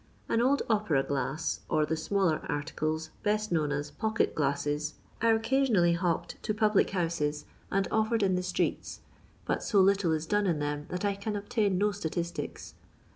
An 0.27 0.41
old 0.41 0.63
opera 0.67 1.03
glass, 1.03 1.59
or 1.69 1.85
the 1.85 1.95
smaller 1.95 2.41
articles 2.49 3.11
best 3.21 3.51
known 3.51 3.71
as" 3.71 3.91
pocket^lasses," 3.91 4.93
are 5.21 5.35
occasionally 5.35 5.93
hawked 5.93 6.41
to 6.41 6.55
public 6.55 6.89
houses 6.89 7.45
and 7.69 7.87
offered 7.91 8.23
in 8.23 8.33
the 8.33 8.41
straatt, 8.41 8.97
but 9.45 9.61
so 9.61 9.79
little 9.79 10.11
is 10.11 10.25
done 10.25 10.47
in 10.47 10.57
thera 10.57 10.87
that 10.87 11.05
I 11.05 11.13
can 11.13 11.35
obtain 11.35 11.77
no 11.77 11.91
statistics. 11.91 12.73